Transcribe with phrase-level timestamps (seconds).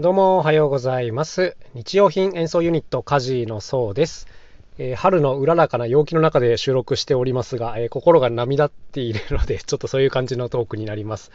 [0.00, 1.58] どうもおはようございます。
[1.74, 4.28] 日用品演奏ユニットカジーのそうです。
[4.78, 11.30] えー春のうららかな陽気の中で収録しておりますが、えー心が波立っているので、 ちょっとそういう感じのトークになります。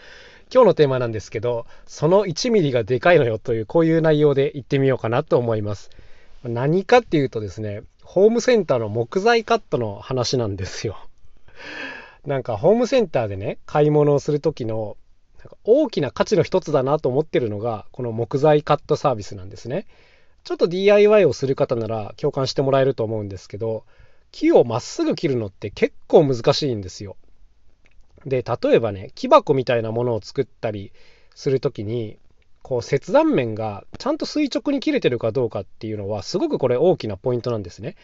[0.52, 5.92] 今日のテーマなんですけど、その1ミリがでかいのよという、こういう内容で言ってみようかなと思います。
[6.44, 10.98] 何かっていうとですね、ホームセンターの木材カットの話なんですよ。
[12.26, 14.98] なんかホームセンターでね、買い物をする時の
[15.64, 19.88] 大きな価値の一つだなと思ってるのが、この木材カットサービスなんですね。
[20.44, 23.84] ちょっと DIY をする方なら共感してもらえると思うんですけど、
[24.32, 27.16] 木をまっすぐ切るのって結構難しいんですよ。
[28.26, 30.92] で、例えばね、木箱みたいなものを作ったり
[31.34, 32.18] するときに、
[32.62, 37.96] こう切断面がちゃんと垂直に切れてるかどうかっていうのはすごくこれ大きなポイントなんですね。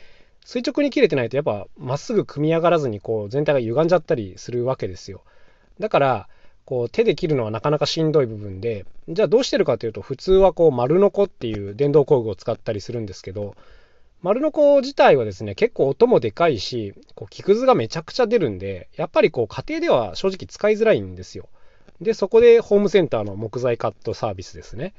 [0.46, 5.24] 垂直に切れてないとやっぱまっすぐ組み上がらずにこう全体が歪んじゃったりするわけですよ。
[5.80, 6.30] だから
[6.66, 13.56] こう手で切るのはなかなかしんどい部分でじゃあどうしてるかというと普通はこう丸ノコっていう電動工具を使ったりするんですけど
[14.22, 21.50] 丸ノコ自体はですね結構音もでかいしこう木くずがめちゃくちゃ出るんでやっぱりこう家庭では正直使いづらいんですよ。
[22.02, 24.94] でそこでホームセンターの木材カットサービスですね。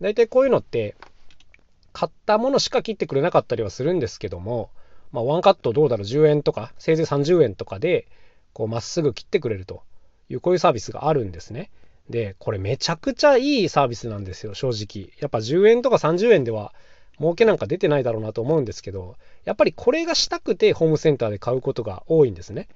[0.00, 0.96] 大体こういうのって
[1.92, 4.70] 買ったものしか切ってくれなかったりはするんですけども、
[5.12, 8.06] まあ、ワンカットどうだろう10円とかせいぜい30円とかで
[8.52, 9.82] こうまっすぐ切ってくれると
[10.32, 11.70] いうこういうサービスがあるんですね。
[12.10, 15.12] でこれめちゃくちゃいいサービスなんですよ正直。
[15.20, 16.74] やっぱ10円とか30円では
[17.18, 22.68] 儲けなんか出てないだろうなと思うんですけどやっぱりこれがしたくてホームセンターで買うことが多いんですね。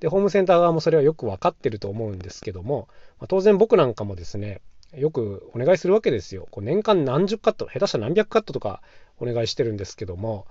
[0.00, 4.60] でホームセンター側もそれはよく分かってると思うんですけども、まあ当然僕なんかもですね
[4.94, 6.46] よくお願いするわけですよ。
[6.50, 8.82] こう年間何十カット下手したら何百カットとか
[9.18, 10.46] お願いしてるんですけども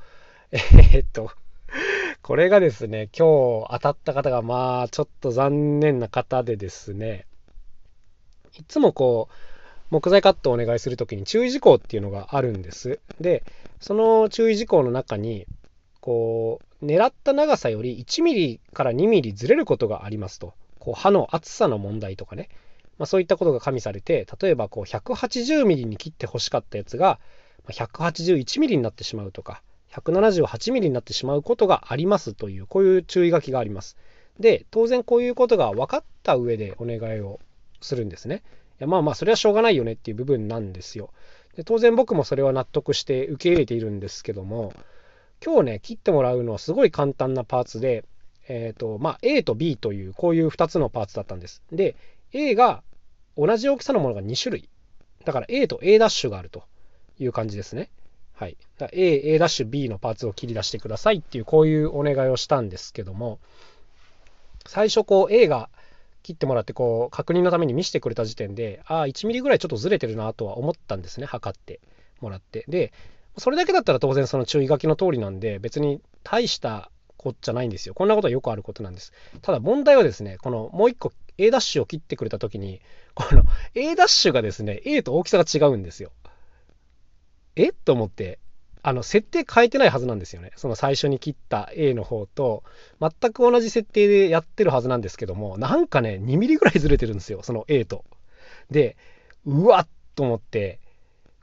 [0.52, 1.32] えーっと
[2.26, 7.28] これがですね今日当たった方がまあちょっと残念な方でですね
[8.58, 9.34] いつもこう
[9.92, 13.00] 木材カットをお願いするときに注意事項っていうのがあるんです。
[13.22, 13.44] で
[13.80, 15.46] その注意事項の中に
[16.02, 22.50] こう狙った長さより1ミリから2ミリずれることがありますとこう刃の厚さの問題とかね、
[22.98, 27.20] まあ、そういったことが加味されて例えばこう180ミリに切って欲しかったやつが
[27.68, 29.62] 181ミリになってしまうとか
[29.96, 33.98] 178ミリになってしまうことがありますというこういう注意書きがあります。
[34.40, 37.40] で当然こういうことが分かった上でお願いを
[37.82, 38.44] するんですね。
[38.80, 41.12] いやまあまあそれはしょうがないよねっていう部分なんですよ。
[41.56, 44.74] で当然僕もそれは納得して受け入れているんですけども
[45.44, 48.04] 今日ね切ってもらうのはすごい簡単なパーツで、
[48.48, 51.64] えーとまあ、A と B というこういう2つのパーツだったんです。
[51.72, 51.96] で
[52.34, 52.84] A が
[53.38, 54.70] 同じ大きさのものが2種類
[55.24, 56.64] だから A と A' ダッシュがあると
[57.20, 57.90] いう感じですね。
[58.36, 58.58] はい、
[58.92, 63.40] A、A' B のパーツを切り出してくださいっていうこういうお願いをしたんですけども
[64.68, 65.70] 最初こう A が
[66.24, 71.80] 切ってもらってこう確認のために見せてくれた時点でああ1ミリぐらいちょっとずれてるなとは思ったんですね測って
[72.20, 72.66] もらって。
[72.68, 72.92] で
[73.38, 77.94] それだけだったら当然その注意書きの通りなんで別に大したことじゃないんですよ。
[77.94, 79.14] こんなことはよくあることなんです。
[79.42, 82.82] ただ問題はですねこのもう一個 A' ダッシュを切ってくれた時に
[83.14, 83.44] この
[83.76, 86.12] A' ダッシュがですね A と大きさが違うんですよ。
[87.56, 87.72] え？
[87.72, 88.40] と思って
[88.88, 90.52] あの設定変えてないはずなんですよね。
[90.56, 92.64] その最初に切った A の方と
[93.02, 98.06] 全く同じ設定でやってるはずなんですけどもなんかね2ミリぐらいずれてるんですよその A と。
[98.70, 98.96] で
[99.46, 100.80] うわっと思って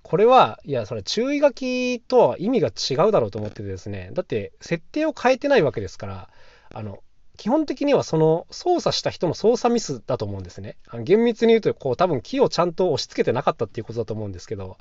[0.02, 4.10] これはいやそれ注意書きとは意味が違うだろうと思っててですね。
[4.12, 6.28] だって設定を変えてないわけですから
[6.72, 7.02] あの
[7.38, 10.76] 基本的にはその操作した人の操作ミスだと思うんですね。
[11.02, 14.76] 厳密に言うとこう多分木をちゃんと押し付けてなかったっていうことだと思うんですけど。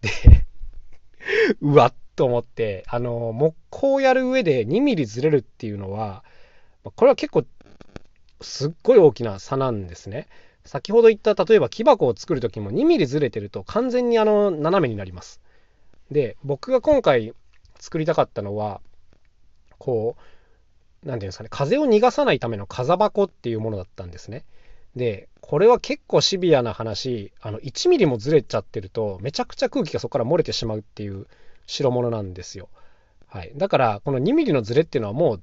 [0.00, 0.08] で
[1.60, 6.24] うわっと思ってあの木工をやる上で2ミリずれるっていうのは
[6.82, 7.44] これは結構
[8.40, 10.26] すっごい大きな差なんですね。
[10.64, 15.40] 先ほど言った例えば木箱を作る時も2ミリずれてると完全にあの斜めになります。
[16.10, 17.34] で僕が今回
[17.78, 18.80] 作りたかったのは
[19.78, 24.44] こう何ていうんですかね風を逃がさないための風箱っていうものだったんですね。
[24.96, 31.26] でこれは結構シビアな話あの1ミリもずれちゃってるとめちゃくちゃ空気がそこから漏れてしまうっていう
[31.66, 32.68] 代物なんですよ。
[33.26, 35.42] はい、だからこの2ミリのズレっていうのはもう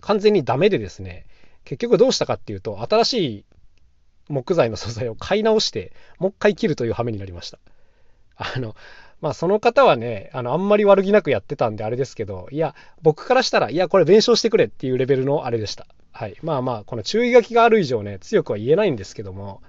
[0.00, 1.26] 完全にダメでですね
[1.64, 3.44] 結局どうしたかっていうと新しい
[4.28, 7.58] 木材の素材を買い直してもう一回切るという羽目になりました。
[8.36, 8.74] あの
[9.20, 15.86] まあその方はねあのあんまり悪気なくやってたんであれですけどいや僕からしたらいやこれ弁償してくれっていうレベルのあれでした。
[16.12, 19.60] はい、まあまあこの注意書きがある以上ね強くは言えないんですけども、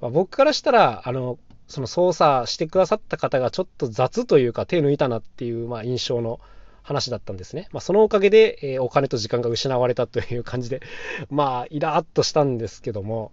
[0.00, 1.38] まあ、僕からしたらあの
[1.68, 6.40] その操作してくださった方がちょっと雑というか手抜いたなっていう、まあ、印象の
[6.82, 7.68] 話だったんですね。
[7.72, 10.82] まあ、そのおかげで、えーお金と時間が失われたという感じで、
[11.30, 13.30] まあ、イラーっとしたんですけども、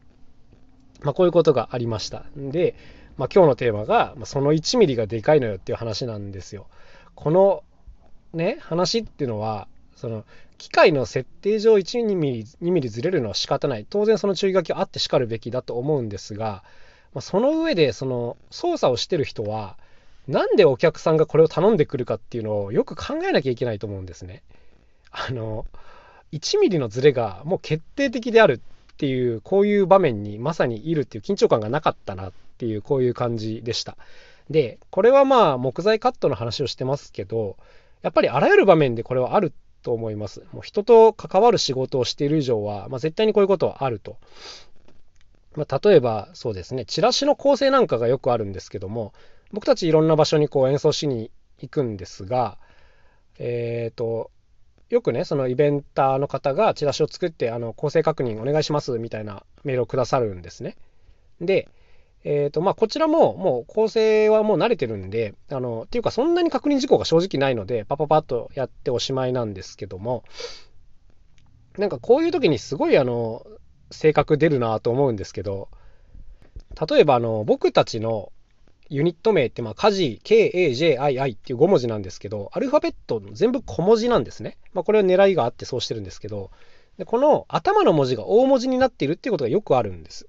[1.02, 2.26] まあ、こういうことがありました。
[2.36, 2.76] で、
[3.18, 6.68] まあ、今日のテーマが、まあ、その1ミリがでかいのよっていう話なんですよ。
[7.16, 7.64] この
[8.34, 10.24] ね、話っていうのは、その
[10.58, 13.86] 機械の設定上1、2ミリ、2ミリずれるのは仕方ない。
[13.90, 16.64] 当然その注意書きはあってしかるべきだと思うんですが、
[17.14, 19.78] まあ、その上でその操作をしてる人は、
[20.28, 24.44] なんでお客さんがこれを頼んでくるかっていうのをよく考えなきゃいけないと思うんですね。
[25.10, 25.66] あの、
[26.34, 28.62] 1ミリのズレがもう決定的である
[28.94, 33.98] っていう、こういう場面にまさにいるっていう緊張感がなかったなっていう、こういう感じでした。
[34.50, 37.58] で、これはまあ木材カットの話をしてますけど、
[38.02, 40.44] やっぱりあらゆる場面でこれはあると思います。
[40.52, 44.18] もう人と関わる仕事をしている以上は、まあ、絶対にこういうことはあると。
[45.56, 49.14] まあ、例えばそうですね、チラシの構成なんかがよくあるんですけども、
[49.52, 52.58] 僕たちいろんな場所にこう演奏しに行くんですが、
[53.40, 54.32] えっ、ー、と、
[54.90, 60.78] よくね、そのイベンターの方がチラシを作って、あの、構成確認お願いしますみたいなメールをくださるんですね。
[61.42, 61.68] で、
[62.30, 70.26] えっ、ー、と、まあ、こちらももう構成はもう慣れてるんで、あの、っていうかそんなに確認事項が正直ないので、パパパッとやっておしまいなんですけども、
[71.78, 73.48] なんかこういう時にすごいあの、
[73.92, 75.70] 性格出るなと思うんですけど、
[76.90, 78.34] 例えばあの、僕たちの
[78.90, 84.58] ユニット名って、まあ、家事、KAJII っていう5文字なんですけど、アルファベット全部小文字なんですね。
[84.74, 86.52] まあ、これは狙いがあってそうしてるんですけど、
[86.98, 90.28] でこの頭の文字が大文字になっているっていうことがよくあるんです。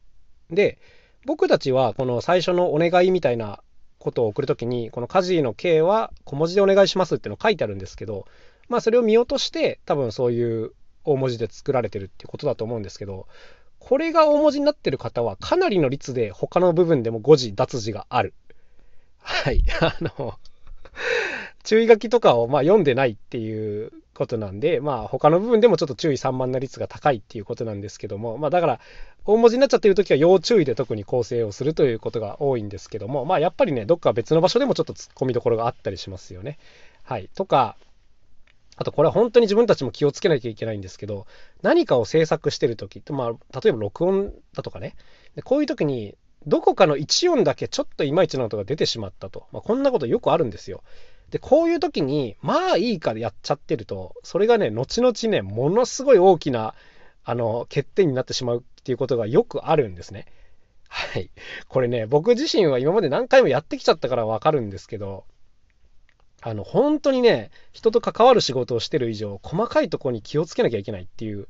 [0.51, 0.79] で、
[1.25, 3.61] 僕たちはこの最初のお願いみたいな
[3.99, 8.27] ことを送るときに、この家事の K は小文字でお願いしますっていうの書いてあるんですけど、
[8.69, 10.73] まあそれを見落として多分そういう
[11.05, 13.27] 大文字で作られてるっていうことだと思うんですけど、
[13.79, 18.35] これが大文字になってる方はかなりの率で他の部分でも誤字脱字がある
[19.19, 19.63] はい。
[19.81, 20.39] あの、
[21.65, 28.81] 注意書きとかをまあ読んでないっていうことなんで、まあ他の部分でもちょっと注意散漫な率が高いっていうことなんですけども、まあだから
[29.25, 36.59] 大文字になっちゃってる時は要注意で特に構成をするということが多いんですけども、まあやっぱりね、どっか別の場所でもちょっと突っ込みどころがあったりしますよね。
[37.05, 37.31] はい。
[37.37, 37.77] とか、
[38.77, 41.27] あとこれは本当に自分たちも気をつけなきゃいけないんですけど、
[41.63, 44.97] 何かを制作してる時って、まあ例えば録音だとかね、
[45.37, 46.17] でこういう時に
[46.47, 49.47] どこかの1音だけちょっといまいちな音が出てしまったと。
[49.53, 50.83] まあ、こんなことよくあるんですよ。
[51.31, 56.75] で、こういう時に、まあいいかでやっちゃってると、それがね、後々ね、ものすごい大きな、
[57.25, 60.27] あの、欠点になってしまうっていうことがよくあるんですね。
[60.89, 61.31] はい。
[61.69, 65.25] これね、僕自身は今まで何回もやってきちゃったからわかるんですけど、
[66.41, 71.49] あの、本当にね、人と関わる仕事をしてる以上、細かいとこに気をつけなきゃいけないっていう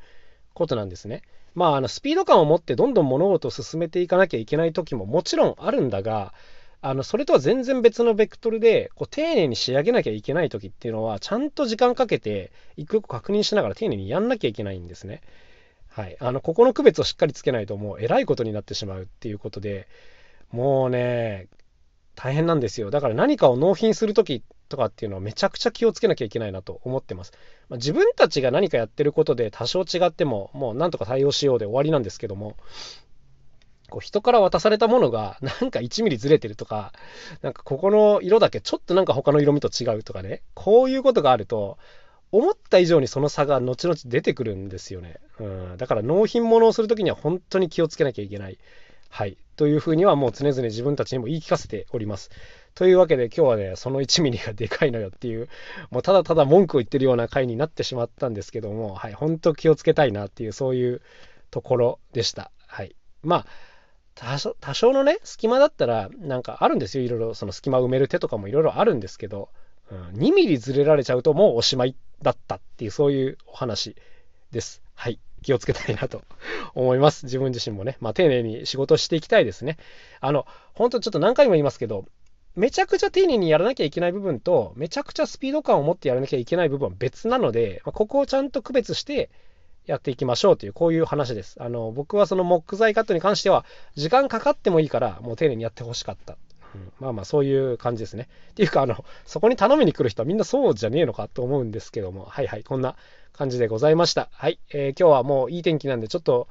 [0.54, 1.22] ことなんですね。
[1.54, 6.32] まあ、あのスピード感を持ってどんどん物事を進めていかなきゃいけない時ももちろんあるんだが、
[6.80, 15.20] あのそれとは全然別のベクトルでこう丁寧に仕上げなきゃいけない時っていうのはちゃんと時間かけて一個一個確認しながら丁寧にやんなきゃいけないんですね。
[15.88, 19.88] はい、あのここの区別をしっかりつけないともうえらいことになってしまうっていうことで
[20.52, 21.48] もうね
[22.14, 27.32] 大変なんですよだから何かを納品する時とかっていうのはめちゃくちゃ気をつけなきゃいけないなと思ってます。
[27.68, 32.56] まあ、自分たちが何かやってることで多少違ってももうなんとか対応しようで終わりなんですけども
[33.90, 36.92] こう人から渡されたものが なんか1ミリずれてるとか
[37.42, 41.78] なんかここの色だけちょっとなんか他の色味と違うとかねこういうことがあると
[42.30, 45.16] 思った以上にその差が後々出てくるんですよね。
[45.40, 48.58] うん、だから納品物をする時には本当に気をつけなきゃいけない。
[49.08, 49.38] はい。
[49.56, 52.30] というふうにはもう常々自分たちにも言い聞かせております。
[52.74, 55.48] というわけで今日はね、その1ミリがでかいのよっていう、
[55.90, 61.00] もうただただ文句を言ってるような回になってしまったんですけども、はい、本当気をつけたいなっていう、そういう
[61.50, 62.52] ところでした。
[62.66, 62.94] はい。
[63.22, 63.46] まあ、
[64.18, 67.04] 多少多少のね、隙間だったら、なんかあるんですよ。
[67.04, 69.48] いろいろ、その隙間埋める手とかもいろいろあるんですけど、
[69.92, 73.94] うん、2ミリずれられちゃうともうおしまいだったっていう、そういうお話
[74.50, 74.82] です。
[74.94, 75.20] はい。
[75.42, 76.22] 気をつけたいなと
[76.74, 77.26] 思います。
[77.26, 77.96] 自分自身もね。
[78.00, 79.78] まあ、丁寧に仕事していきたいですね。
[80.20, 82.04] あの、本当ちょっと何回も言いますけど、
[82.56, 89.30] めちゃくちゃ丁寧にやらなきゃいけない部分と、めちゃくちゃスピード感を持ってやらなきゃいけない部分は別なので、まあ、ここをちゃんと区別して
[89.88, 91.56] やっていきましょうという、こういう話です。
[91.60, 93.64] あの、僕はその木材カットに関しては、
[93.96, 96.36] 時間かかってもいいから、もう丁寧にやってほしかった。
[96.74, 98.28] うん、まあまあ、そういう感じですね。
[98.50, 102.96] っていうか、あの、そこに頼みに来る人はみんなそうじゃねえのかと思うんですけども、はいはい、こんな
[103.32, 104.28] 感じでございました。
[104.32, 106.48] はい、えー、今日はもういい天気なんで、ちょっと、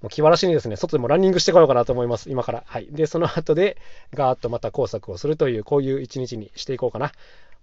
[0.00, 2.30] もう気晴らしにですね、外でもランニングしてこようかなと思います。
[2.30, 2.62] 今から。
[2.66, 2.86] はい。
[2.90, 3.78] で、その後で、
[4.14, 7.12] ガーッとまた工作をするという、こういう一日にしていこうかな。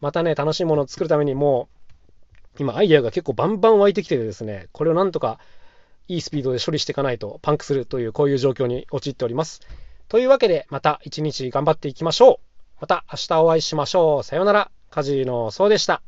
[0.02, 1.83] またね、楽しいものを作るためにもう、
[2.60, 5.40] 今、アイデアが結構バンバン湧いてきてですね、これをなんとか
[6.08, 9.62] いいスピードで処理していかないとパンクするという、こういう状況に陥っております。
[10.08, 12.38] というわけで、また一日頑張っていきましょう。
[12.82, 14.24] また明日お会いしましょう。
[14.24, 14.72] さようなら。
[14.94, 16.04] カジノそうでした。